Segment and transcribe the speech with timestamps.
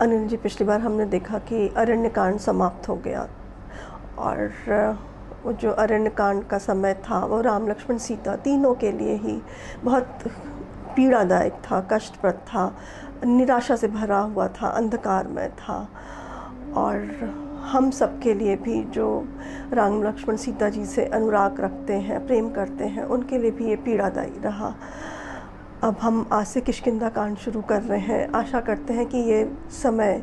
[0.00, 3.26] अनिल जी, पिछली बार हमने देखा कि अरण्य कांड समाप्त हो गया
[4.18, 4.50] और,
[5.44, 9.40] वो जो अरण्य कांड का समय था, वो राम लक्ष्मण सीता तीनों के लिए ही
[9.84, 10.18] बहुत
[10.96, 12.74] पीड़ादायक था, कष्टप्रद था,
[13.24, 15.88] निराशा से भरा हुआ था अंधकार में था
[16.76, 16.98] और
[17.72, 19.06] हम सब के लिए भी जो
[19.72, 23.76] राम लक्ष्मण सीता जी से अनुराग रखते हैं, प्रेम करते हैं, उनके लिए भी ये
[23.76, 24.74] पीड़ादायी रहा।
[25.84, 29.56] अब हम आज से किशकिंदा कांड शुरू कर रहे हैं। आशा करते हैं कि ये
[29.70, 30.22] समय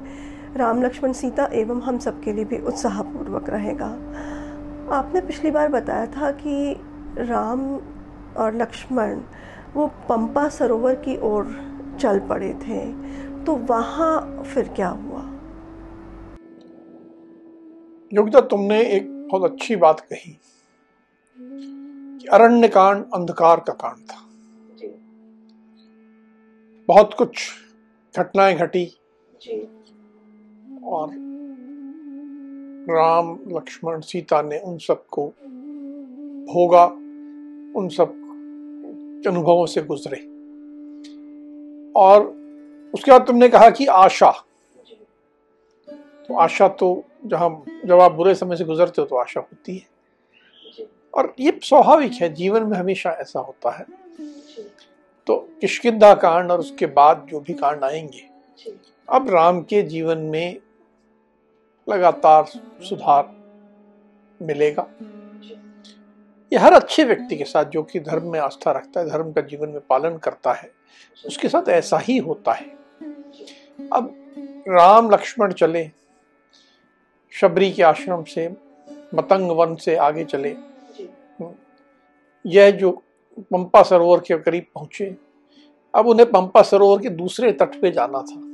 [0.57, 3.85] राम लक्ष्मण सीता एवं हम सब के लिए भी उत्साहपूर्वक रहेगा।
[4.95, 6.75] आपने पिछली बार बताया था कि
[7.17, 7.75] राम
[8.37, 9.21] और लक्ष्मण,
[9.73, 11.45] वो पंपा सरोवर की ओर
[11.99, 12.81] चल पड़े थे।
[13.43, 15.21] तो वहाँ फिर क्या हुआ?
[18.13, 20.39] योगिता तुमने एक बहुत अच्छी बात कही
[22.33, 24.30] अरण्य कांड अंधकार का कांड था।
[26.91, 27.49] बहुत कुछ
[28.17, 28.85] घटनाएँ घटी।
[30.85, 31.09] और
[32.89, 35.27] राम लक्ष्मण सीता ने उन सबको
[36.53, 36.85] भोगा
[37.79, 38.09] उन सब
[39.27, 40.17] अनुभवों से गुजरे।
[41.95, 42.25] और
[42.93, 44.31] उसके बाद तुमने कहा कि आशा।
[46.27, 49.87] तो आशा तो जहाँ जब आप बुरे समय से गुजरते हो तो आशा होती है।
[51.13, 53.85] और ये स्वाभाविक है जीवन में हमेशा ऐसा होता है।
[55.27, 58.29] तो किशकिंदा कांड और उसके बाद जो भी कांड आएँगे
[59.09, 60.57] अब राम के जीवन में
[61.87, 62.45] लगातार
[62.83, 63.31] सुधार
[64.41, 64.87] मिलेगा।
[66.51, 69.41] ये हर अच्छे व्यक्ति के साथ जो कि धर्म में आस्था रखता है धर्म का
[69.41, 70.71] जीवन में पालन करता है
[71.25, 72.65] उसके साथ ऐसा ही होता है।
[73.93, 74.13] अब
[74.67, 75.89] राम लक्ष्मण चले
[77.31, 78.47] शबरी के आश्रम से
[79.15, 80.55] मतंग वन से आगे चले।
[82.45, 83.01] यह जो
[83.39, 85.15] पंपा सरोवर के करीब पहुँचे।
[85.95, 88.51] अब उन्हें पंपा सरोवर के दूसरे तट पे जाना था।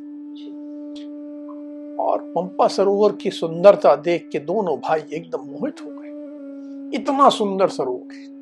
[2.03, 6.07] और पंपा सरोवर की सुंदरता देख के दोनों भाई एकदम मोहित हो गए।
[6.97, 8.37] इतना सुंदर सरोवर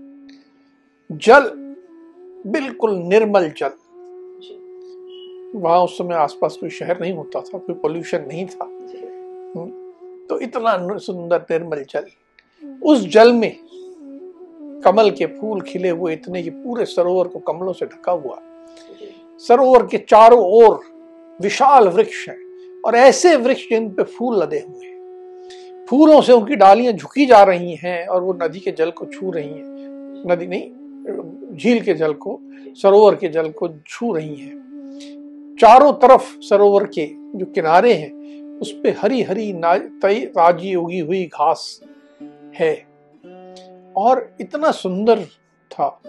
[1.12, 1.75] जल
[2.47, 3.72] बिल्कुल निर्मल जल।
[5.56, 9.72] वहाँ उस समय आसपास कोई शहर नहीं होता था कोई पोल्यूशन नहीं था। हम्म,
[10.28, 12.06] तो इतना सुंदर निर्मल जल।
[12.84, 13.57] उस जल में
[14.81, 18.41] कमल के फूल खिले हुए इतने कि पूरे सरोवर को कमलों से ढका हुआ।
[19.38, 20.80] सरोवर के चारों ओर
[21.41, 22.38] विशाल वृक्ष हैं
[22.86, 27.44] और ऐसे वृक्ष जिन पे फूल लदे हुए हैं। फूलों से उनकी डालियाँ झुकी जा
[27.44, 31.94] रही हैं और वो नदी के जल को छू रही हैं। नदी नहीं, झील के
[31.94, 37.06] जल को, सरोवर के जल को छू रही हैं। चारों तरफ़ सरोवर के
[37.36, 41.81] जो किनारे हैं, उस पे हरी हरी ताजी उगी हुई घास
[42.56, 42.84] है।
[43.97, 45.25] और इतना सुंदर
[45.72, 46.01] था।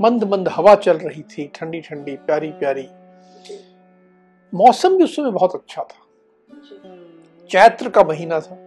[0.00, 2.88] मंद मंद हवा चल रही थी ठंडी ठंडी प्यारी प्यारी।
[4.54, 6.06] मौसम भी उस समय बहुत अच्छा था।
[7.50, 8.58] चैत्र का महीना था।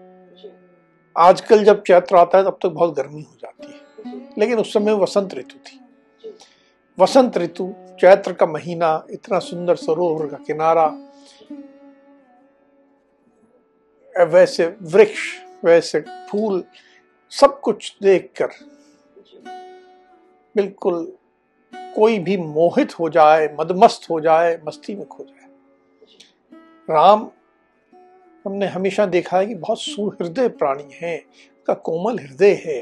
[1.18, 3.86] आजकल जब चैत्र आता है तब तक तो बहुत गर्मी हो जाती है।
[4.38, 5.80] लेकिन उस समय वसंत ऋतु थी।
[7.00, 10.86] वसंत ऋतु चैत्र का महीना इतना सुंदर सरोवर का किनारा
[14.24, 15.20] वैसे वृक्ष
[15.64, 16.64] वैसे फूल
[17.31, 18.50] सब कुछ देखकर
[20.56, 21.06] बिल्कुल
[21.96, 25.50] कोई भी मोहित हो जाए मदमस्त हो जाए मस्ती में खो जाए।
[26.90, 27.30] राम
[28.46, 31.18] हमने हमेशा देखा है कि बहुत सुहृदय प्राणी है
[31.68, 32.80] का कोमल हृदय है।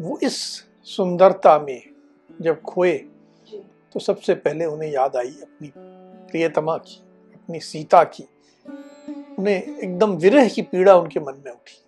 [0.00, 0.38] वो इस
[0.86, 1.82] सुंदरता में
[2.42, 2.96] जब खोए
[3.94, 7.00] तो सबसे पहले उन्हें याद आई अपनी प्रियतमा की
[7.34, 8.28] अपनी सीता की।
[9.38, 11.82] उन्हें एकदम विरह की पीड़ा उनके मन में उठी।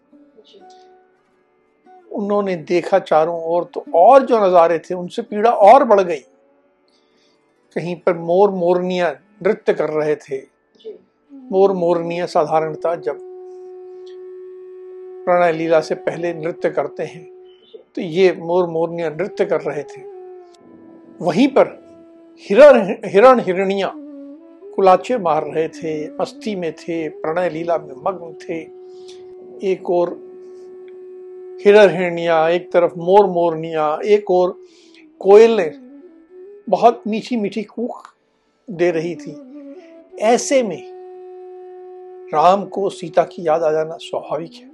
[2.11, 6.21] उन्होंने देखा चारों ओर तो और जो नज़ारे थे उनसे पीड़ा और बढ़ गई।
[7.77, 9.11] कहीं पर मोर मोरनिया
[9.43, 10.39] नृत्य कर रहे थे।
[11.33, 13.19] मोर मोरनिया साधारणता जब
[15.27, 17.25] प्रणय लीला से पहले नृत्य करते हैं
[17.97, 20.03] तो ये मोर मोरनिया नृत्य कर रहे थे।
[21.21, 21.77] वहीं पर
[22.45, 23.93] हिरण हिरण हिरणिया
[24.75, 28.59] कुलाचे मार रहे थे मस्ती में थे प्रणय लीला में मग्न थे।
[29.63, 30.11] एक और
[31.65, 34.59] हिरणिया एक तरफ़ मोर मोरनिया, एक और
[35.19, 35.71] कोयल
[36.69, 37.97] बहुत मीठी मीठी कूक
[38.71, 39.37] दे रही थी।
[40.21, 40.83] ऐसे में
[42.35, 44.69] राम को सीता की याद आ जाना स्वाभाविक है।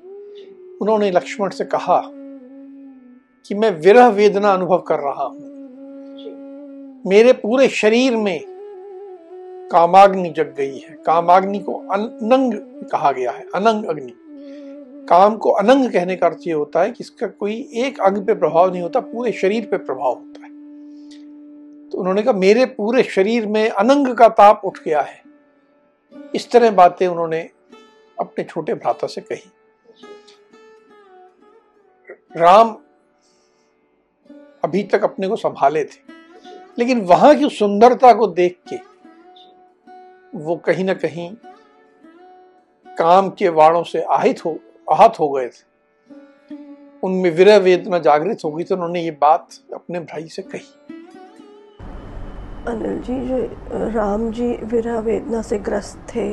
[0.82, 2.02] उन्होंने लक्ष्मण से कहा
[3.46, 5.54] कि मैं विरह वेदना अनुभव कर रहा हूँ।
[7.06, 8.40] मेरे पूरे शरीर में
[9.72, 12.54] कामाग्नि जग गई है। कामाग्नि को अनंग
[12.92, 14.12] कहा गया है। अनंग अग्नि।
[15.08, 18.34] काम को अनंग कहने का अर्थ ये होता है कि इसका कोई एक अंग पे
[18.34, 20.52] प्रभाव नहीं होता, पूरे शरीर पे प्रभाव होता है।
[21.90, 25.22] तो उन्होंने कहा, मेरे पूरे शरीर में अनंग का ताप उठ गया है।
[26.34, 27.40] इस तरह बातें उन्होंने
[28.18, 29.50] अपने छोटे भ्राता से कही।
[32.36, 32.76] राम
[34.64, 36.02] अभी तक अपने को संभाले थे,
[36.78, 38.76] लेकिन वहाँ की सुंदरता को देख के
[40.34, 41.30] वो कहीं ना कहीं
[42.86, 44.58] काम के वाणों से आहित हो
[44.88, 45.62] आहत हो गए थे।
[47.02, 50.68] उनमें विरह वेदना जागृत हो गई तो उन्होंने ये बात अपने भाई से कही।
[52.68, 53.38] अनिल जी जो
[53.90, 56.26] राम जी विरह वेदना से ग्रस्त थे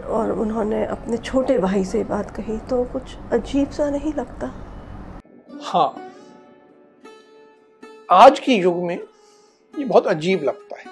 [0.00, 4.52] और उन्होंने अपने छोटे भाई से बात कही तो कुछ अजीब सा नहीं लगता?
[5.62, 5.94] हाँ
[8.10, 10.86] आज के युग में ये बहुत अजीब लगता है।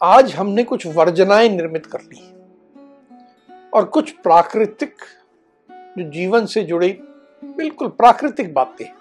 [0.00, 2.22] आज हमने कुछ वर्जनाएँ निर्मित कर ली।
[3.74, 4.94] और कुछ प्राकृतिक,
[5.70, 6.92] जो जीवन से जुड़ी
[7.44, 8.92] बिल्कुल प्राकृतिक बातें।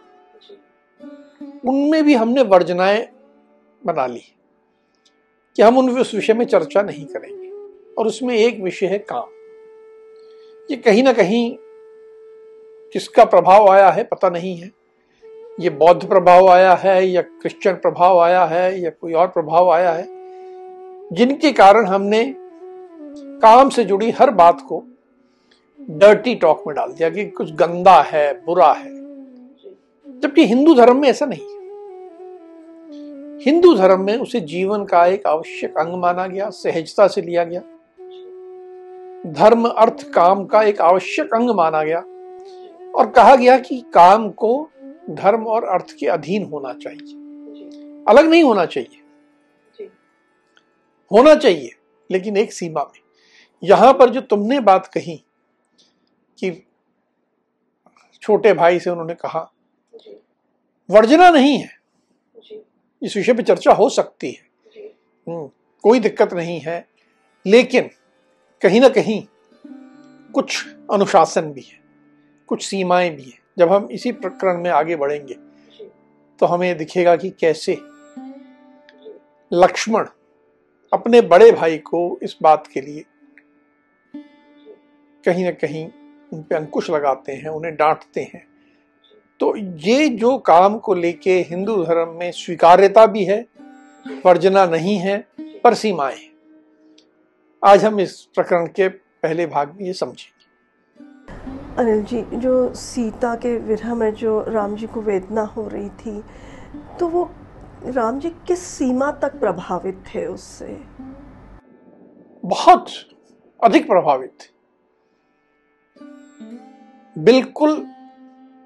[1.69, 3.07] उनमें भी हमने वर्जनाएँ
[3.85, 4.23] बना ली
[5.55, 7.41] कि हम उन उस विषय में चर्चा नहीं करेंगे।
[7.95, 9.27] और उसमें एक विषय है काम।
[10.71, 11.57] ये कहीं ना कहीं
[12.93, 14.71] किसका प्रभाव आया है, पता नहीं है।
[15.59, 19.91] ये बौद्ध प्रभाव आया है, या क्रिश्चियन प्रभाव आया है, या कोई और प्रभाव आया
[19.91, 20.05] है,
[21.11, 22.35] जिनके कारण हमने
[23.41, 24.83] काम से जुड़ी हर बात को
[25.89, 29.01] डर्टी टॉक में डाल दिया कि कुछ गंदा है बुरा है।
[30.19, 31.61] जबकि हिंदू धर्म में ऐसा नहीं है।
[33.41, 37.61] हिंदू धर्म में उसे जीवन का एक आवश्यक अंग माना गया सहजता से लिया गया।
[39.31, 41.99] धर्म अर्थ काम का एक आवश्यक अंग माना गया
[42.95, 44.69] और कहा गया कि काम को
[45.09, 47.17] धर्म और अर्थ के अधीन होना चाहिए।
[48.07, 48.97] अलग नहीं होना चाहिए।
[51.11, 51.69] होना चाहिए
[52.11, 53.10] लेकिन एक सीमा में।
[53.63, 55.15] यहाँ पर जो तुमने बात कही
[56.39, 56.51] कि
[58.21, 59.51] छोटे भाई से उन्होंने कहा
[60.89, 61.69] वर्जना नहीं है।
[63.01, 64.49] इस विषय पर चर्चा हो सकती है।
[65.27, 65.49] हम्म,
[65.83, 66.85] कोई दिक्कत नहीं है
[67.45, 67.89] लेकिन
[68.61, 69.23] कहीं ना कहीं
[70.33, 71.79] कुछ अनुशासन भी है
[72.47, 75.33] कुछ सीमाएँ भी है। जब हम इसी प्रकरण में आगे बढ़ेंगे
[76.39, 77.77] तो हमें दिखेगा कि कैसे
[79.51, 80.07] लक्ष्मण
[80.93, 83.03] अपने बड़े भाई को इस बात के लिए
[85.25, 85.85] कहीं ना कहीं
[86.33, 88.45] उन पे अंकुश लगाते हैं उन्हें डांटते हैं।
[89.39, 93.45] तो ये जो काम को लेके हिंदू धर्म में स्वीकार्यता भी है
[94.25, 95.17] वर्जना नहीं है
[95.63, 96.19] पर सीमाएँ
[97.61, 100.39] आज हम इस प्रकरण के पहले भाग में ये समझेंगे।
[101.77, 106.23] अनिल जी जो सीता के विरह में जो राम जी को वेदना हो रही थी
[106.99, 107.29] तो वो
[107.85, 110.77] राम जी किस सीमा तक प्रभावित थे उससे?
[112.43, 112.85] बहुत
[113.59, 114.60] अधिक प्रभावित थे।
[117.17, 117.87] बिल्कुल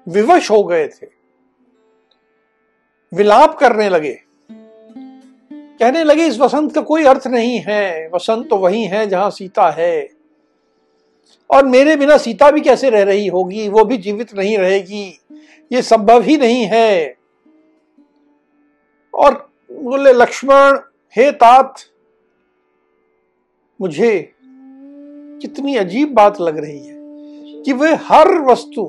[0.08, 1.06] विवश हो गए थे।
[3.14, 4.22] विलाप करने लगे।
[5.52, 9.70] कहने लगे, इस वसंत का कोई अर्थ नहीं है। वसंत तो वही है जहाँ सीता
[9.70, 10.08] है।
[11.50, 13.68] और मेरे बिना सीता भी कैसे रह रही होगी?
[13.68, 15.20] वो भी जीवित नहीं रहेगी।
[15.72, 17.16] ये संभव ही नहीं है।
[19.14, 20.78] और बोले, लक्ष्मण,
[21.16, 21.74] हे तात,
[23.80, 24.34] मुझे
[25.40, 26.95] कितनी अजीब बात लग रही है।
[27.66, 28.82] कि वे हर वस्तु,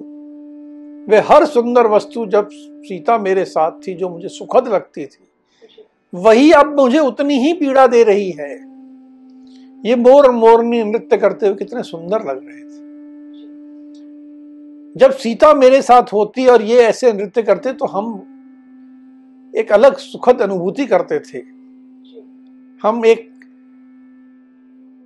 [1.10, 5.28] वे हर सुंदर वस्तु जब सीता मेरे साथ थी, जो मुझे सुखद लगती थी,
[6.14, 8.54] वही अब मुझे उतनी ही पीड़ा दे रही है।
[9.86, 12.78] ये मोर मोरनी नृत्य करते हुए कितने सुंदर लग रहे थे।
[15.00, 18.14] जब सीता मेरे साथ होती और ये ऐसे नृत्य करते तो हम
[19.56, 21.38] एक अलग सुखद अनुभूति करते थे।
[22.84, 23.30] हम एक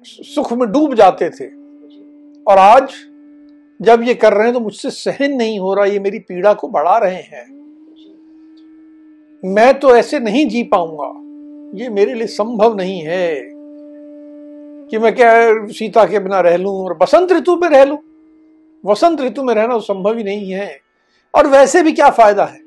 [0.04, 1.48] सुख में डूब जाते थे।
[2.48, 2.94] और आज
[3.82, 6.68] जब ये कर रहे हैं तो मुझसे सहन नहीं हो रहा, ये मेरी पीड़ा को
[6.68, 7.46] बढ़ा रहे हैं।
[9.44, 11.08] मैं तो ऐसे नहीं जी पाऊँगा।
[11.74, 13.36] ये मेरे लिए संभव नहीं है
[14.90, 15.32] कि मैं क्या
[15.68, 17.98] सीता के बिना रह लूँ और बसंत ऋतु में रह लूँ।
[18.84, 20.80] वसंत ऋतु में रहना तो संभव ही नहीं है।
[21.34, 22.60] और वैसे भी क्या फ़ायदा है?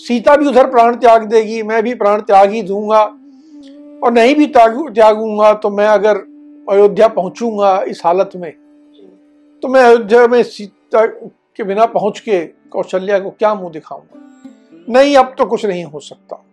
[0.00, 3.02] सीता भी उधर प्राण त्याग देगी, मैं भी प्राण त्याग ही दूँगा।
[4.02, 6.16] और नहीं भी त्यागूँगा तो मैं अगर
[6.66, 8.52] अयोध्या पहुंचूँगा इस हालत में
[9.62, 11.06] तो मैं अयोध्या में सीता
[11.56, 14.18] के बिना पहुँच के कौशल्या को क्या मुँह दिखाऊँगा?
[14.88, 16.44] नहीं, अब तो कुछ नहीं हो सकता।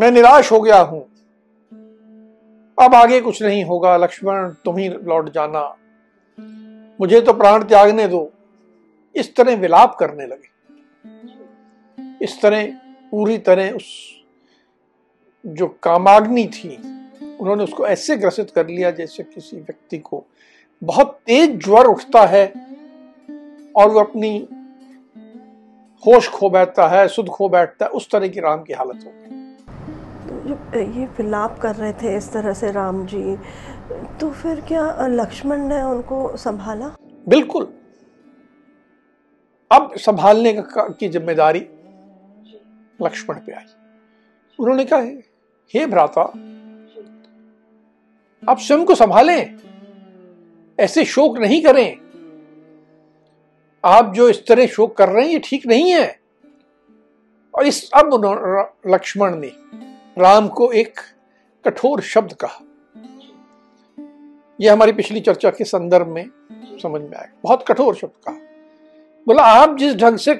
[0.00, 1.02] मैं निराश हो गया हूँ।
[2.82, 5.76] अब आगे कुछ नहीं होगा। लक्ष्मण, तुम ही लौट जाना।
[7.00, 8.32] मुझे तो प्राण त्यागने दो।
[9.16, 10.54] इस तरह विलाप करने लगे।
[12.24, 12.66] इस तरह,
[13.10, 13.84] पूरी तरह उस
[15.46, 16.76] जो कामाग्नि थी,
[17.40, 20.24] उन्होंने उसको ऐसे ग्रसित कर लिया जैसे किसी व्यक्ति को
[20.84, 22.46] बहुत तेज ज्वर उठता है
[23.76, 24.36] और वो अपनी
[26.02, 29.10] होश खो बैठता है सुध खो बैठता है उस तरह की राम की हालत हो।
[30.72, 33.36] तो ये विलाप कर रहे थे इस तरह से राम जी
[34.20, 36.94] तो फिर क्या लक्ष्मण ने उनको संभाला?
[37.26, 37.64] बिल्कुल।
[39.70, 41.60] अब संभालने की ज़िम्मेदारी
[42.98, 43.64] लक्ष्मण पे आई।
[44.58, 45.00] उन्होंने कहा
[45.74, 46.22] हे भ्राता
[48.42, 49.63] आप स्वयं को संभालें।
[50.80, 51.96] ऐसे शोक नहीं करें।
[53.84, 56.20] आप जो इस तरह शोक कर रहे हैं, ये ठीक नहीं है।
[57.54, 58.08] और इस अब
[58.86, 59.52] लक्ष्मण ने
[60.18, 61.00] राम को एक
[61.64, 62.60] कठोर शब्द कहा।
[64.60, 66.30] यह हमारी पिछली चर्चा के संदर्भ में
[66.82, 68.34] समझ में आया। बहुत कठोर शब्द कहा।
[69.26, 70.32] बोला, आप जिस ढंग से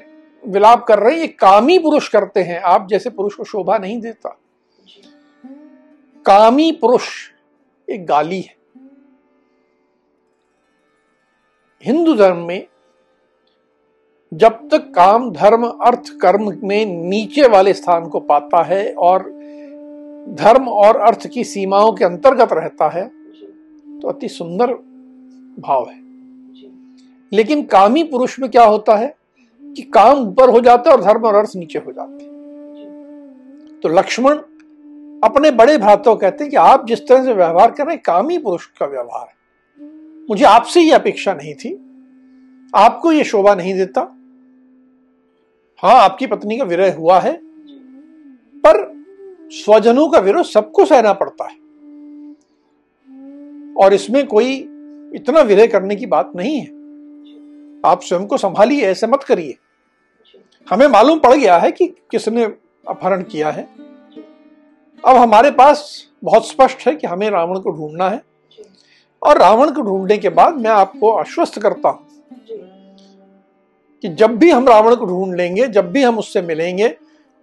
[0.47, 4.01] विलाप कर रहे हैं, ये कामी पुरुष करते हैं। आप जैसे पुरुष को शोभा नहीं
[4.01, 4.39] देता।
[6.25, 7.07] कामी पुरुष
[7.89, 8.64] एक गाली है।
[11.85, 12.67] हिंदू धर्म में
[14.31, 19.23] जब तक काम, धर्म, अर्थ, कर्म में नीचे वाले स्थान को पाता है और
[20.35, 23.05] धर्म और अर्थ की सीमाओं के अंतर्गत रहता है
[24.01, 24.73] तो अति सुंदर
[25.59, 25.99] भाव है।
[27.31, 29.13] लेकिन कामी पुरुष में क्या होता है
[29.63, 33.89] कि काम ऊपर हो जाता है और धर्म और अर्थ नीचे हो जाते हैं। तो
[33.89, 34.35] लक्ष्मण
[35.23, 38.37] अपने बड़े भ्रातों कहते हैं कि आप जिस तरह से व्यवहार कर रहे हैं, कामी
[38.37, 39.34] पुरुष का व्यवहार है।
[40.29, 41.73] मुझे आपसे ये अपेक्षा नहीं थी।
[42.75, 44.01] आपको ये शोभा नहीं देता।
[45.83, 47.39] हाँ आपकी पत्नी का विरह हुआ है,
[48.65, 49.03] पर
[49.51, 51.55] स्वजनों का विरोध सबको सहना पड़ता है।
[53.75, 54.53] और इसमें कोई
[55.15, 56.67] इतना विरह करने की बात नहीं है।
[57.85, 59.55] आप स्वयं को संभालिए, ऐसे मत करिए।
[60.69, 62.43] हमें मालूम पड़ गया है कि किसने
[62.87, 63.69] अपहरण किया है।
[65.05, 68.34] अब हमारे पास बहुत स्पष्ट है कि हमें रावण को ढूंढना है।
[69.25, 72.03] और रावण को ढूँढने के बाद मैं आपको आश्वस्त करता हूँ
[74.03, 76.87] कि जब भी हम रावण को ढूंढ लेंगे जब भी हम उससे मिलेंगे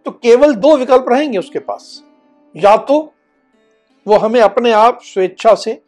[0.06, 2.02] तो केवल दो विकल्प रहेंगे उसके पास।
[2.54, 2.98] या तो
[4.06, 5.80] वो हमें अपने आप स्वेच्छा से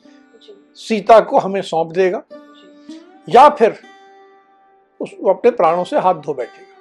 [0.79, 2.23] सीता को हमें सौंप देगा
[3.29, 3.79] या फिर
[5.01, 6.73] उस अपने प्राणों से हाथ धो बैठेगा।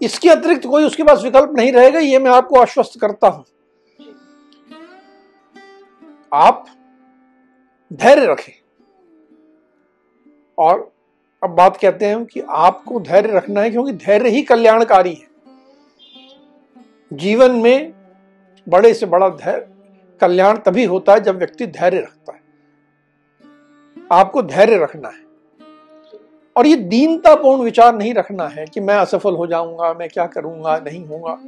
[0.00, 3.44] इसके अतिरिक्त कोई उसके पास विकल्प नहीं रहेगा ये मैं आपको आश्वस्त करता हूँ।
[6.32, 6.64] आप
[7.94, 8.52] धैर्य रखें।
[10.58, 10.92] और
[11.44, 15.26] अब बात कहते हैं कि आपको धैर्य रखना है क्योंकि धैर्य ही कल्याणकारी है।
[17.12, 17.92] जीवन में
[18.68, 19.68] बड़े से बड़ा धैर्य,
[20.20, 22.40] कल्याण तभी होता है जब व्यक्ति धैर्य रखता है।
[24.12, 25.24] आपको धैर्य रखना है।
[26.56, 30.78] और ये दीनतापूर्ण विचार नहीं रखना है कि मैं असफल हो जाऊँगा, मैं क्या करूँगा,
[30.78, 31.38] नहीं होगा।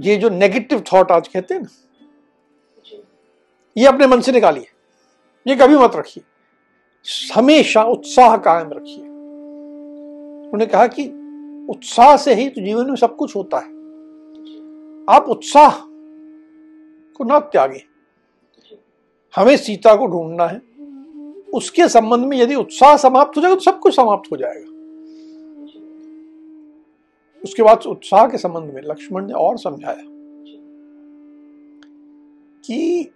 [0.00, 1.81] ये जो नेगेटिव थॉट आज कहते हैं ना
[3.76, 4.66] ये अपने मन से निकालिए।
[5.46, 6.24] ये कभी मत रखिए।
[7.34, 9.04] हमेशा उत्साह कायम रखिए।
[10.42, 11.04] उन्होंने कहा कि
[11.70, 13.70] उत्साह से ही तो जीवन में सब कुछ होता है।
[15.16, 15.70] आप उत्साह
[17.14, 17.82] को ना त्यागे।
[19.36, 20.60] हमें सीता को ढूंढना है।
[21.54, 24.68] उसके संबंध में यदि उत्साह समाप्त हो जाएगा तो सब कुछ समाप्त हो जाएगा।
[27.44, 30.02] उसके बाद उत्साह के संबंध में लक्ष्मण ने और समझाया
[32.64, 33.10] कि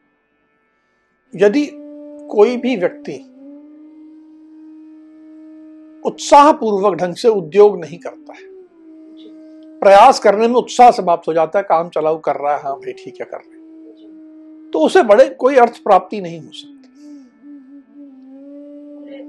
[1.37, 1.71] यदि
[2.31, 3.13] कोई भी व्यक्ति
[6.05, 8.45] उत्साह पूर्वक ढंग से उद्योग नहीं करता है
[9.81, 12.93] प्रयास करने में उत्साह समाप्त हो जाता है काम चलाऊ कर रहा है हाँ भाई
[12.93, 16.73] ठीक है कर रहे तो उसे बड़े कोई अर्थ प्राप्ति नहीं हो सकती।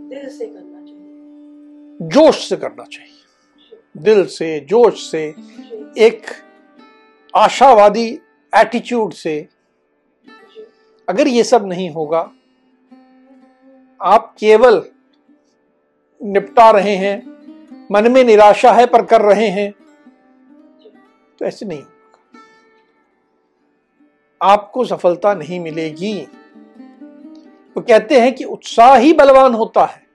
[0.09, 3.13] दिल से करना चाहिए। जोश से करना चाहिए।
[3.97, 5.23] दिल से जोश से
[5.97, 6.25] एक
[7.35, 8.07] आशावादी
[8.53, 9.47] एटीट्यूड से
[11.07, 12.19] अगर ये सब नहीं होगा,
[14.01, 14.81] आप केवल
[16.21, 17.17] निपटा रहे हैं,
[17.91, 19.71] मन में निराशा है पर कर रहे हैं
[21.39, 22.39] तो ऐसे नहीं होगा।
[24.41, 26.13] आपको सफलता नहीं मिलेगी।
[27.75, 30.05] वो कहते हैं कि उत्साह ही बलवान होता है।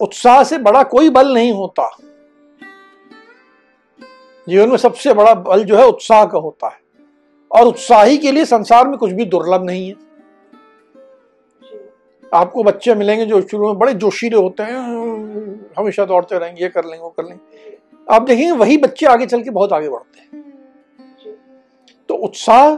[0.00, 1.88] उत्साह से बड़ा कोई बल नहीं होता।
[4.48, 6.80] जीवन में सबसे बड़ा बल जो है उत्साह का होता है।
[7.50, 9.94] और उत्साही के लिए संसार में कुछ भी दुर्लभ नहीं है।
[12.34, 14.76] आपको बच्चे मिलेंगे जो शुरू में बड़े जोशीले होते हैं,
[15.78, 17.76] हमेशा दौड़ते रहेंगे, ये कर लेंगे, वो कर लेंगे।
[18.14, 20.44] आप देखेंगे वही बच्चे आगे चल के बहुत आगे बढ़ते हैं।
[22.08, 22.76] तो उत्साह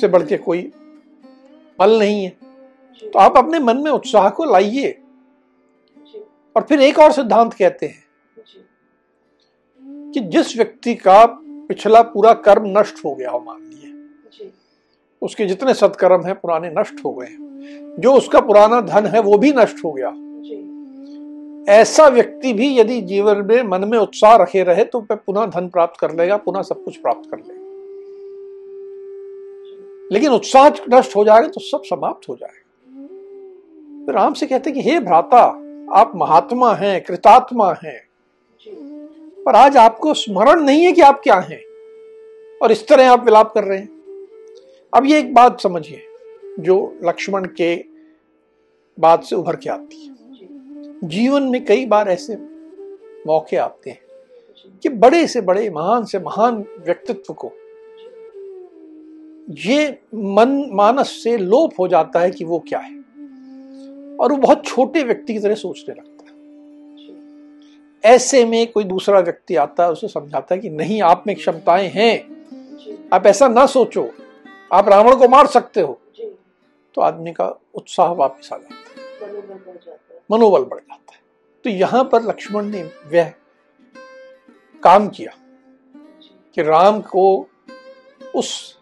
[0.00, 0.72] से बढ़ के कोई
[1.78, 2.36] पल नहीं है।
[3.02, 4.98] तो आप अपने मन में उत्साह को लाइए
[6.56, 8.04] और फिर एक और सिद्धांत कहते हैं
[10.12, 11.24] कि जिस व्यक्ति का
[11.72, 14.50] पिछला पूरा कर्म नष्ट हो गया हो मान लिए
[15.22, 17.28] उसके जितने सत्कर्म हैं पुराने नष्ट हो गए
[17.98, 20.10] जो उसका पुराना धन है वो भी नष्ट हो गया।
[21.72, 25.68] ऐसा व्यक्ति भी यदि जीवन में मन में उत्साह रखे रहे तो वह पुनः धन
[25.68, 27.60] प्राप्त कर लेगा पुनः सब कुछ प्राप्त कर लेगा।
[30.12, 34.82] लेकिन उत्साह नष्ट हो जाएगा तो सब समाप्त हो जाएगा। तो राम से कहते कि
[34.82, 35.42] हे भ्राता
[35.92, 38.00] आप महात्मा हैं कृतात्मा हैं।
[39.46, 41.62] पर आज आपको स्मरण नहीं है कि आप क्या हैं।
[42.62, 43.88] और इस तरह आप विलाप कर रहे हैं।
[44.94, 46.02] अब ये एक बात समझिए,
[46.58, 47.84] जो लक्ष्मण के
[49.00, 50.12] बात से उभर के आती है।
[51.04, 52.36] जीवन में कई बार ऐसे
[53.26, 54.00] मौके आते हैं
[54.82, 57.52] कि बड़े से बड़े, महान से महान व्यक्तित्व को
[59.48, 62.98] ये मन मानस से लोप हो जाता है कि वो क्या है।
[64.16, 66.11] और वो बहुत छोटे व्यक्ति की तरह सोचने लगता
[68.04, 71.88] ऐसे में कोई दूसरा व्यक्ति आता है उसे समझाता है कि नहीं आप में क्षमताएँ
[71.88, 72.42] हैं।
[73.12, 74.10] आप ऐसा ना सोचो।
[74.72, 76.00] आप रावण को मार सकते हो।
[76.94, 78.82] तो आदमी का उत्साह वापस आ जाता है।
[80.30, 81.20] मनोबल बढ़ जाता है।
[81.64, 83.32] तो यहाँ पर लक्ष्मण ने वह
[84.82, 85.32] काम किया
[86.54, 87.48] कि राम को
[88.34, 88.78] उस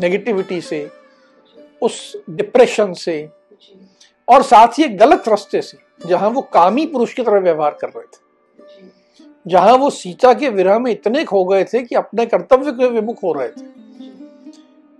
[0.00, 0.90] नेगेटिविटी से
[1.82, 3.28] उस डिप्रेशन से
[4.28, 8.04] और साथ ही गलत रास्ते से, जहाँ वो कामी पुरुष की तरह व्यवहार कर रहे
[8.04, 8.22] थे।
[9.46, 13.22] जहाँ वो सीता के विरह में इतने खो गए थे कि अपने कर्तव्य के विमुख
[13.22, 13.66] हो रहे थे।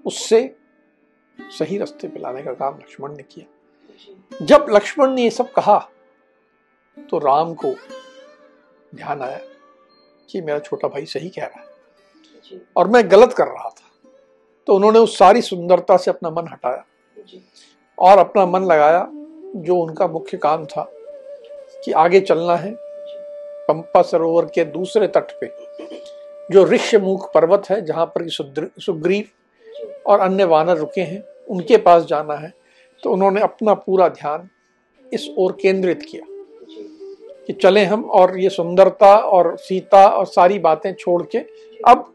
[0.05, 0.57] उससे
[1.39, 5.79] सही रास्ते पे लाने का काम लक्ष्मण ने किया। जब लक्ष्मण ने ये सब कहा
[6.97, 7.71] तो राम को
[8.95, 9.39] ध्यान आया
[10.29, 13.91] कि मेरा छोटा भाई सही कह रहा है और मैं गलत कर रहा था।
[14.69, 16.85] तो उन्होंने उस सारी सुंदरता से अपना मन हटाया।
[17.99, 19.07] और अपना मन लगाया
[19.57, 20.89] जो उनका मुख्य काम था
[21.85, 22.75] कि आगे चलना है
[23.69, 25.47] पंपा सरोवर के दूसरे तट पे,
[26.51, 29.25] जो ऋषमुख पर्वत है जहाँ पर सुग्रीव
[30.07, 32.53] और अन्य वानर रुके हैं, उनके पास जाना है।
[33.03, 34.49] तो उन्होंने अपना पूरा ध्यान
[35.13, 36.27] इस ओर केंद्रित किया
[37.47, 41.39] कि चले हम और ये सुंदरता और सीता और सारी बातें छोड़ के
[41.89, 42.13] अब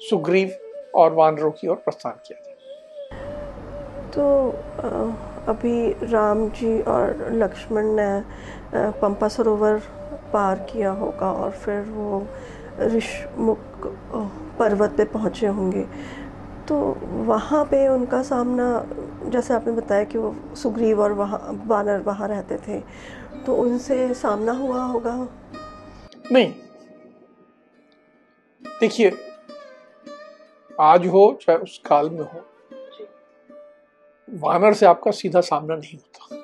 [0.00, 0.56] सुग्रीव
[0.94, 2.53] और वानरों की ओर प्रस्थान किया था
[4.14, 4.24] तो
[5.48, 9.78] अभी राम जी और लक्ष्मण ने पंपा सरोवर
[10.32, 12.26] पार किया होगा और फिर वो
[12.80, 13.58] ऋषमुख
[14.58, 15.84] पर्वत पे पहुँचे होंगे।
[16.68, 16.76] तो
[17.26, 18.66] वहाँ पे उनका सामना,
[19.26, 22.80] जैसे आपने बताया कि वो सुग्रीव और वहाँ वानर वहाँ रहते थे
[23.46, 25.16] तो उनसे सामना हुआ होगा?
[26.32, 26.52] नहीं।
[28.62, 29.12] देखिए,
[30.70, 32.44] आज हो चाहे उस काल में हो
[34.28, 36.36] वानर से आपका सीधा सामना नहीं होता।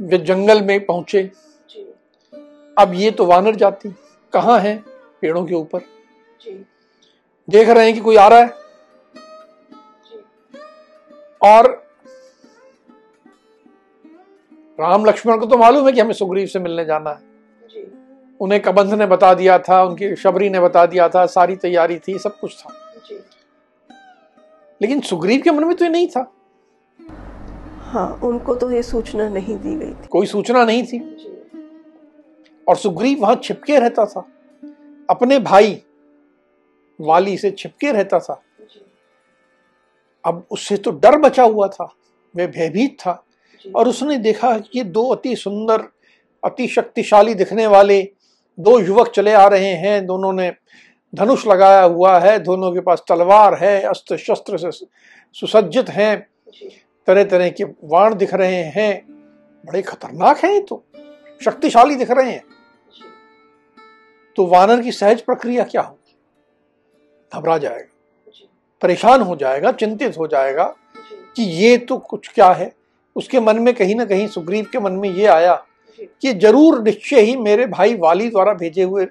[0.00, 1.30] वे जंगल में पहुँचे।
[2.78, 3.94] अब ये तो वानर जाति
[4.32, 4.76] कहाँ है
[5.20, 5.80] पेड़ों के ऊपर?
[7.50, 8.54] देख रहे हैं कि कोई आ रहा है?
[11.42, 11.86] और
[14.80, 17.32] राम लक्ष्मण को तो मालूम है कि हमें सुग्रीव से मिलने जाना है।
[18.40, 22.18] उन्हें कबंध ने बता दिया था उनकी शबरी ने बता दिया था सारी तैयारी थी
[22.18, 22.74] सब कुछ था।
[24.82, 26.32] लेकिन सुग्रीव के मन में तो ये नहीं था।
[27.78, 30.98] हाँ उनको तो ये सूचना नहीं दी गई थी। कोई सूचना नहीं थी।
[32.68, 34.20] और सुग्रीव वहाँ छिपके रहता था।
[35.10, 35.82] अपने भाई
[37.00, 38.42] वाली से छिपके रहता था।
[40.24, 41.94] अब उससे तो डर बचा हुआ था।
[42.36, 43.24] वह भयभीत था।
[43.76, 45.88] और उसने देखा कि ये दो अति सुंदर
[46.44, 48.12] अति शक्तिशाली दिखने वाले
[48.60, 50.52] दो युवक चले आ रहे हैं। दोनों ने
[51.14, 54.86] धनुष लगाया हुआ है, दोनों के पास तलवार है अस्त्र शस्त्र से
[55.32, 56.26] सुसज्जित हैं।
[57.06, 59.06] तरह तरह के वाण दिख रहे हैं।
[59.66, 60.84] बड़े खतरनाक हैं तो।
[61.44, 62.44] शक्तिशाली दिख रहे हैं।
[64.36, 66.16] तो वानर की सहज प्रक्रिया क्या होगी?
[67.34, 68.48] घबरा जाएगा।
[68.82, 70.74] परेशान हो जाएगा, चिंतित हो जाएगा
[71.36, 72.72] कि ये तो कुछ क्या है?
[73.16, 75.66] उसके मन में कहीं ना कहीं सुग्रीव के मन में ये आया
[76.00, 79.06] कि ज़रूर निश्चय ही मेरे भाई वाली द्वारा भेजे हुए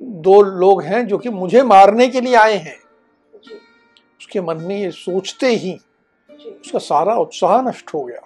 [0.00, 2.76] दो लोग हैं जो कि मुझे मारने के लिए आए हैं।
[4.20, 5.72] उसके मन में ये सोचते ही
[6.30, 8.20] उसका सारा उत्साह नष्ट हो गया।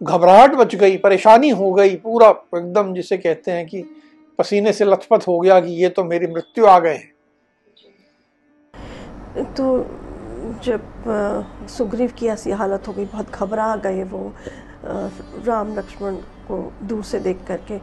[0.00, 3.82] घबराहट बच गई परेशानी हो गई पूरा एकदम जिसे कहते हैं कि
[4.38, 7.12] पसीने से लथपथ हो गया कि ये तो मेरी मृत्यु आ गए हैं।
[9.54, 9.64] तो
[10.64, 10.82] जब
[11.70, 14.32] सुग्रीव की ऐसी हालत हो गई बहुत घबरा गए वो
[15.46, 16.16] राम लक्ष्मण
[16.48, 17.78] को दूर से देख करके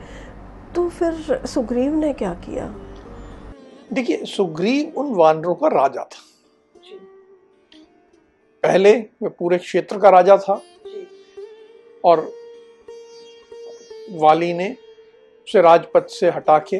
[0.76, 2.68] तो फिर सुग्रीव ने क्या किया?
[3.94, 6.24] देखिए, सुग्रीव उन वानरों का राजा था।
[8.64, 10.62] पहले वह पूरे क्षेत्र का राजा था
[12.06, 12.32] और
[14.12, 14.70] वाली ने
[15.44, 16.80] उसे राजपथ से हटा के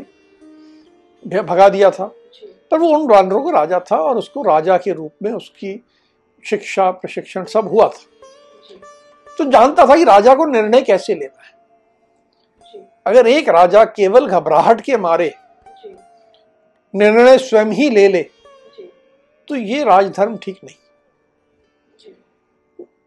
[1.42, 2.06] भगा दिया था।
[2.72, 5.86] पर वो उन वानरों का राजा था और उसको राजा के रूप में उसकी
[6.46, 8.06] शिक्षा, प्रशिक्षण सब हुआ था।
[9.38, 11.57] तो जानता था कि राजा को निर्णय कैसे लेना है।
[13.08, 15.34] अगर एक राजा केवल घबराहट के मारे
[16.96, 18.24] निर्णय स्वयं ही ले ले
[19.48, 20.76] तो ये राजधर्म ठीक नहीं।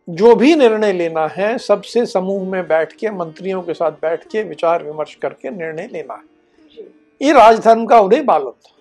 [0.08, 4.42] जो। भी निर्णय लेना है सबसे समूह में बैठ के मंत्रियों के साथ बैठ के
[4.42, 6.84] विचार विमर्श करके निर्णय लेना है।
[7.22, 8.74] ये राजधर्म का उन्हें मालूम था।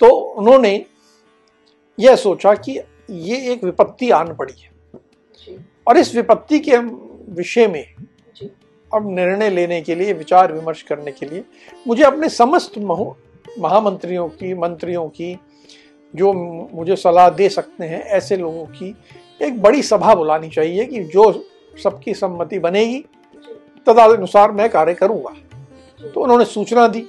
[0.00, 0.86] तो उन्होंने
[1.98, 2.80] यह सोचा कि
[3.10, 4.70] ये एक विपत्ति आन पड़ी है।
[5.86, 6.76] और इस विपत्ति के
[7.32, 7.94] विषय में
[8.94, 11.44] अब निर्णय लेने के लिए विचार विमर्श करने के लिए
[11.88, 12.78] मुझे अपने समस्त
[13.58, 15.38] महामंत्रियों की मंत्रियों की
[16.16, 16.32] जो
[16.72, 18.96] मुझे सलाह दे सकते हैं ऐसे लोगों की
[19.42, 21.44] एक बड़ी सभा बुलानी चाहिए कि जो
[21.82, 23.04] सबकी सम्मति बनेगी
[23.86, 25.34] तदनुसार मैं कार्य करूँगा।
[26.10, 27.06] तो उन्होंने सूचना दी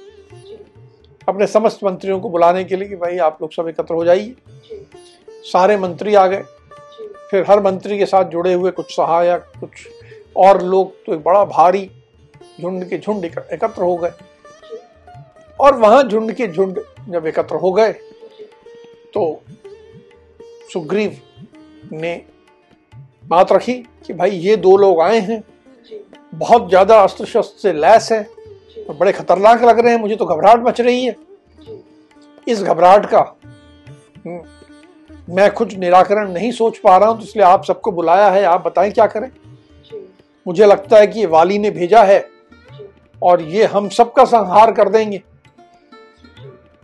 [1.28, 4.34] अपने समस्त मंत्रियों को बुलाने के लिए कि भाई आप लोग सब एकत्र हो जाइए।
[5.42, 6.42] सारे मंत्री आ गए।
[7.30, 9.70] फिर हर मंत्री के साथ जुड़े हुए कुछ सहायक कुछ
[10.36, 11.90] और लोग तो एक बड़ा भारी
[12.60, 14.12] झुंड के झुंड एकत्र हो गए।
[15.58, 17.92] और वहाँ झुंड के झुंड जब एकत्र हो गए
[19.14, 19.42] तो
[20.72, 21.16] सुग्रीव
[21.92, 22.14] ने
[23.24, 23.74] बात रखी
[24.06, 25.42] कि भाई ये दो लोग आए हैं
[26.34, 28.22] बहुत ज़्यादा अस्त्र शस्त्र से लैस है
[28.78, 31.16] और बड़े खतरनाक लग रहे हैं मुझे तो घबराहट मच रही है।
[32.46, 33.20] इस घबराहट का
[34.26, 34.40] हम्म,
[35.28, 38.64] मैं कुछ निराकरण नहीं सोच पा रहा हूँ तो इसलिए आप सबको बुलाया है आप
[38.66, 39.30] बताएँ क्या करें।
[40.46, 42.24] मुझे लगता है कि ये वाली ने भेजा है
[43.22, 45.22] और ये हम सबका संहार कर देंगे।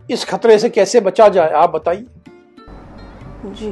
[0.09, 2.05] इस खतरे से कैसे बचा जाए आप बताइए।
[3.45, 3.71] जी।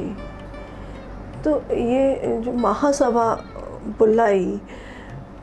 [1.42, 3.34] तो ये जो महासभा
[3.98, 4.60] बुलाई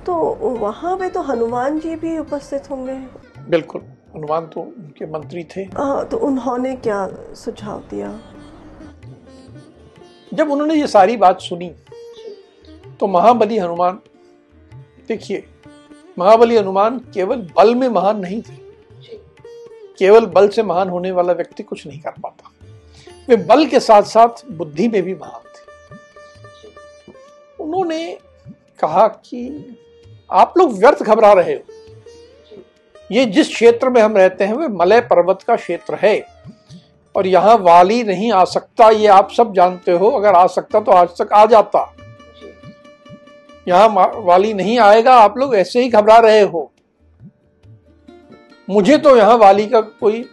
[0.06, 0.14] तो
[0.60, 2.94] वहाँ पे तो हनुमान जी भी उपस्थित होंगे?
[3.50, 3.82] बिल्कुल।
[4.16, 8.20] हनुमान तो उनके मंत्री थे। हाँ तो उन्होंने क्या सुझाव दिया?
[10.32, 11.70] जब उन्होंने ये सारी बात सुनी
[13.00, 14.00] तो महाबली हनुमान
[15.08, 15.46] देखिए,
[16.20, 18.56] महाबली हनुमान केवल बल में महान नहीं थे।
[20.00, 22.52] केवल बल से महान होने वाला व्यक्ति कुछ नहीं कर पाता।
[23.30, 25.96] वे बल के साथ साथ बुद्धि में भी महान थे।
[27.64, 28.18] उन्होंने
[28.80, 29.66] कहा कि
[30.32, 31.74] आप लोग व्यर्थ घबरा रहे हो।
[33.12, 36.28] ये जिस क्षेत्र में हम रहते हैं वह मलय पर्वत का क्षेत्र है।
[37.16, 40.92] और यहाँ वाली नहीं आ सकता, ये आप सब जानते हो। अगर आ सकता तो
[40.92, 41.95] आज तक आ जाता।
[43.68, 46.72] यहाँ वाली नहीं आएगा आप लोग ऐसे ही घबरा रहे हो।
[48.68, 50.24] मुझे तो यहाँ वाली का कोई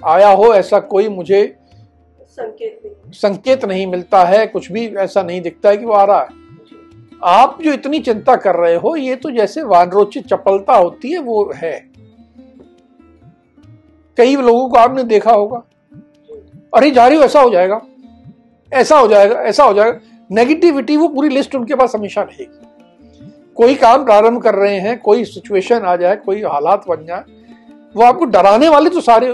[0.00, 1.42] आया हो ऐसा कोई मुझे
[2.20, 6.04] संकेत नहीं। संकेत नहीं मिलता है कुछ भी ऐसा नहीं दिखता है कि वो आ
[6.04, 6.46] रहा है।
[7.24, 11.52] आप जो इतनी चिंता कर रहे हो ये तो जैसे वानरोचित चपलता होती है वो
[11.56, 11.72] है।
[14.18, 15.62] कई लोगों को आपने देखा होगा।
[16.74, 17.80] अरे जा रही हो ऐसा हो जाएगा।
[18.72, 19.98] ऐसा हो जाएगा ऐसा हो जाएगा।
[20.30, 22.66] नेगेटिविटी वो पूरी लिस्ट उनके पास हमेशा रहेगी।
[23.56, 27.24] कोई काम प्रारंभ कर रहे हैं कोई सिचुएशन आ जाए कोई हालात बन जाए
[27.94, 29.32] वो आपको डराने वाले तो सारे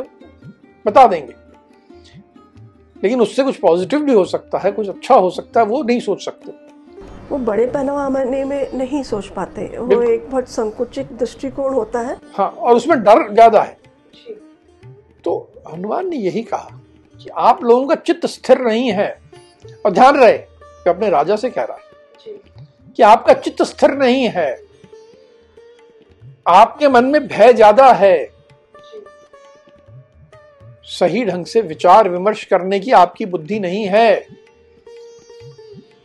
[0.86, 1.34] बता देंगे।
[2.96, 6.00] लेकिन उससे कुछ पॉजिटिव भी हो सकता है कुछ अच्छा हो सकता है वो नहीं
[6.00, 6.52] सोच सकते।
[7.30, 12.48] वो बड़े पैमाने में नहीं सोच पाते। वो एक बहुत संकुचित दृष्टिकोण होता है। हाँ
[12.50, 13.76] और उसमें डर ज़्यादा है।
[15.24, 15.36] तो
[15.68, 16.80] हनुमान ने यही कहा
[17.20, 19.08] कि आप लोगों का चित्त स्थिर नहीं है
[19.86, 20.36] और ध्यान रहे
[20.84, 22.36] कि अपने राजा से कह रहा है
[22.98, 24.52] कि आपका चित्त स्थिर नहीं है।
[26.46, 28.16] आपके मन में भय ज़्यादा है।
[30.88, 34.26] सही ढंग से विचार विमर्श करने की आपकी बुद्धि नहीं है।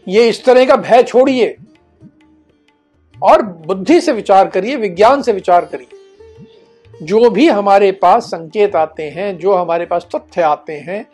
[0.07, 1.55] ये इस तरह का भय छोड़िए।
[3.15, 5.97] और बुद्धि से विचार करिए विज्ञान से विचार करिए।
[7.03, 11.05] जो भी हमारे पास संकेत आते हैं जो हमारे पास तथ्य आते हैं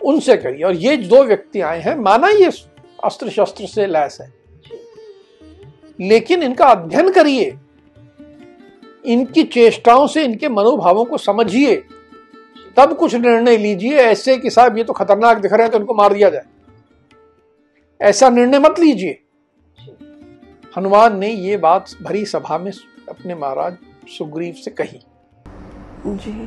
[0.00, 2.50] उनसे करिए। और ये दो व्यक्ति आए हैं माना ये
[3.04, 4.34] अस्त्र शस्त्र से लैस है।
[6.00, 7.58] लेकिन इनका अध्ययन करिए।
[9.04, 11.84] इनकी चेष्टाओं से, इनके मनोभावों को समझिए।
[12.76, 15.94] तब कुछ निर्णय लीजिए। ऐसे कि साहब, ये तो खतरनाक दिख रहे हैं तो इनको
[15.94, 16.42] मार दिया जाए।
[18.02, 19.18] ऐसा निर्णय मत लीजिए।
[20.76, 22.72] हनुमान ने ये बात भरी सभा में
[23.08, 23.76] अपने महाराज
[24.08, 25.00] सुग्रीव से कही।
[26.06, 26.46] जी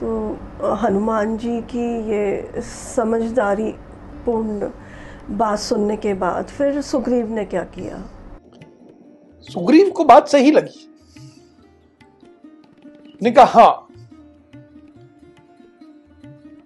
[0.00, 0.38] तो
[0.74, 3.72] हनुमान जी की ये समझदारी
[4.26, 4.70] पूर्ण
[5.30, 8.10] बात सुनने के बाद फिर सुग्रीव ने क्या किया?
[9.40, 10.88] सुग्रीव को बात सही लगी।
[13.22, 13.82] ने कहा हाँ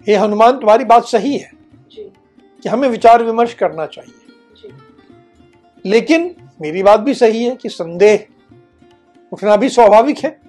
[0.06, 1.50] हे हनुमान तुम्हारी बात सही है
[2.62, 4.72] कि हमें विचार विमर्श करना चाहिए।
[5.86, 8.26] लेकिन मेरी बात भी सही है कि संदेह
[9.32, 10.40] उठना भी स्वाभाविक है।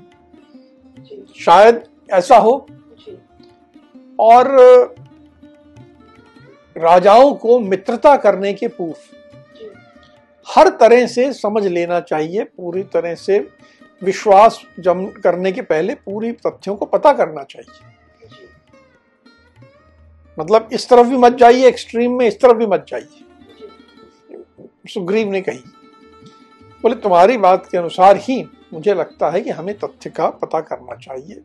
[1.39, 2.67] शायद ऐसा हो।
[4.19, 4.58] और
[6.75, 8.95] राजाओं को मित्रता करने के पूर्व
[10.47, 13.39] हर तरह से समझ लेना चाहिए पूरी तरह से
[14.01, 17.89] विश्वास जम करने के पहले पूरी तथ्यों को पता करना चाहिए।
[20.38, 23.23] मतलब इस तरफ़ भी मत जाइए एक्सट्रीम में इस तरफ़ भी मत जाइए।
[24.89, 25.63] सुग्रीव ने कही
[26.84, 30.95] बोले तुम्हारी बात के अनुसार ही मुझे लगता है कि हमें तथ्य का पता करना
[30.95, 31.41] चाहिए।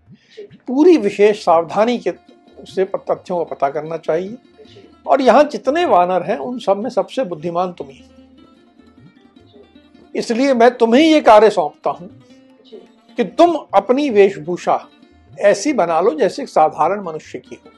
[0.67, 2.13] पूरी विशेष सावधानी के
[2.65, 4.37] से तथ्यों का पता करना चाहिए।
[5.07, 8.05] और यहाँ जितने वानर हैं उन सब में सबसे बुद्धिमान तुम ही
[10.15, 12.09] इसलिए मैं तुम्हें ये कार्य सौंपता हूँ
[13.19, 14.79] कि तुम अपनी वेशभूषा
[15.41, 17.71] ऐसी बना लो जैसे साधारण मनुष्य की हो।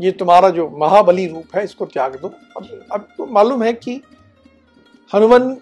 [0.00, 4.00] ये तुम्हारा जो महाबली रूप है इसको त्याग दो। अब अब तो मालूम है कि
[5.12, 5.56] हनुमान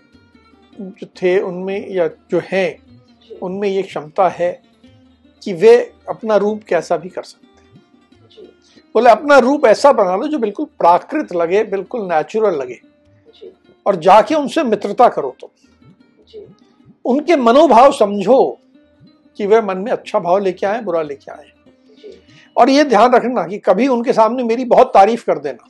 [0.81, 2.69] जो थे उनमें या जो हैं
[3.43, 4.51] उनमें ये क्षमता है
[5.43, 5.77] कि वे
[6.09, 7.47] अपना रूप कैसा भी कर सकते
[8.95, 12.81] बोले अपना रूप ऐसा बना लो जो बिल्कुल प्राकृत लगे बिल्कुल नेचुरल लगे।
[13.87, 15.51] और जाके उनसे मित्रता करो तो
[17.05, 18.59] उनके मनोभाव समझो
[19.39, 21.53] कि वे मन में अच्छा भाव लेके आए बुरा लेके आए।
[22.57, 25.69] और ये ध्यान रखना कि कभी उनके सामने मेरी बहुत तारीफ़ कर देना।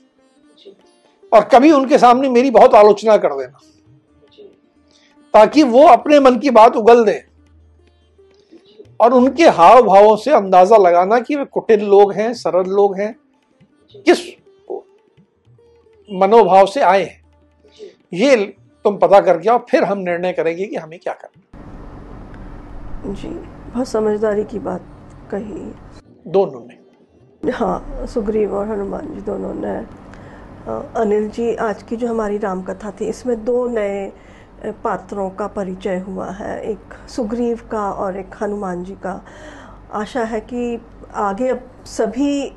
[1.33, 3.59] और कभी उनके सामने मेरी बहुत आलोचना कर देना।
[5.35, 7.28] ताकि वो अपने मन की बात उगल दें।
[9.01, 13.15] और उनके हाव भावों से अंदाज़ा लगाना कि वे कुटिल लोग हैं सरल लोग हैं
[14.07, 14.19] किस
[16.09, 17.23] मनोभाव से आए हैं।
[18.13, 18.37] ये
[18.85, 21.43] तुम पता करके आओ फिर हम निर्णय करेंगे कि हमें क्या करना
[23.15, 24.83] जी बहुत समझदारी की बात
[25.31, 25.73] कही।
[26.27, 29.77] दोनों ने। हाँ सुग्रीव और हनुमान जी दोनों ने।
[31.01, 34.13] अनिल जी आज की जो हमारी राम कथा थी इसमें दो नए
[34.85, 39.21] पात्रों का परिचय हुआ है। एक सुग्रीव का और एक हनुमान जी का।
[39.93, 40.81] आशा है कि
[41.15, 42.51] आगे अब सभी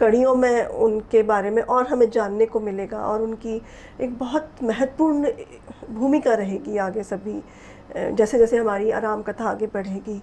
[0.00, 3.60] कड़ियों में उनके बारे में और हमें जानने को मिलेगा और उनकी
[4.00, 5.32] एक बहुत महत्वपूर्ण
[5.90, 7.42] भूमिका रहेगी आगे सभी
[7.96, 10.20] जैसे जैसे हमारी आराम कथा आगे बढ़ेगी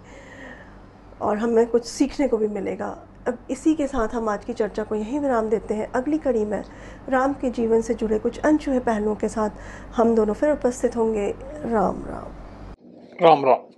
[1.21, 4.83] और हमें कुछ सीखने को भी मिलेगा। अब इसी के साथ हम आज की चर्चा
[4.83, 6.63] को यहीं विराम देते हैं। अगली कड़ी में
[7.09, 9.49] राम के जीवन से जुड़े कुछ अनछुए पहलुओं के साथ
[9.95, 11.35] हम दोनों फिर उपस्थित होंगे।
[11.65, 12.33] राम राम।
[13.21, 13.76] राम राम।